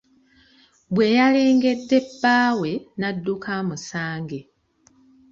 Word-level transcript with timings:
Bwe 0.93 1.05
yalengedde 1.17 1.97
bbaawe 2.05 2.71
n'adduka 2.97 3.49
amusange. 3.61 4.39